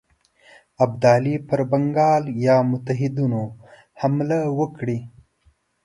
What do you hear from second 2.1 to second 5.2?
او یا متحدینو حمله وکړي.